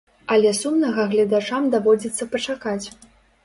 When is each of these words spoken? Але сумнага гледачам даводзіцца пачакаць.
Але 0.35 0.53
сумнага 0.61 1.05
гледачам 1.11 1.69
даводзіцца 1.77 2.31
пачакаць. 2.35 2.85